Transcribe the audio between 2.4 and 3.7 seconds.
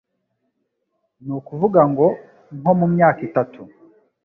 nko mu myaka itatu